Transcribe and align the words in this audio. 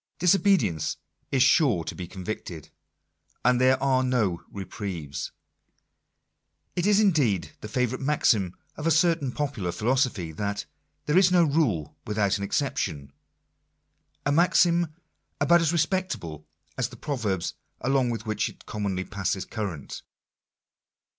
Disobedience 0.17 0.97
is 1.31 1.43
sure 1.43 1.83
to 1.83 1.93
be 1.93 2.07
convicted. 2.07 2.71
And 3.45 3.61
there 3.61 3.77
are 3.83 4.01
no 4.03 4.41
reprieves. 4.49 5.31
It 6.75 6.87
is 6.87 6.99
indeed 6.99 7.51
the 7.61 7.67
favourite 7.67 8.03
maxim 8.03 8.55
of 8.77 8.87
a 8.87 8.89
certain 8.89 9.31
popular 9.31 9.71
phi 9.71 9.85
losophy, 9.85 10.35
that 10.37 10.65
"there 11.05 11.19
is 11.19 11.31
no 11.31 11.43
rule 11.43 11.95
without 12.07 12.39
an 12.39 12.43
exception,"— 12.43 12.95
a 12.95 13.03
Digitized 13.03 13.07
by 13.61 13.69
VjOOQIC 13.69 14.25
INTRODUCTION. 14.25 14.25
39 14.25 14.35
maxim 14.89 14.95
about 15.39 15.61
as 15.61 15.71
respectable 15.71 16.47
as 16.79 16.89
the 16.89 16.97
proverbs 16.97 17.53
along 17.81 18.09
with 18.09 18.25
which 18.25 18.49
it 18.49 18.65
commonly 18.65 19.03
passes 19.05 19.45
current. 19.45 20.01